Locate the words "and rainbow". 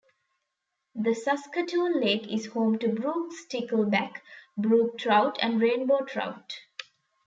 5.43-6.05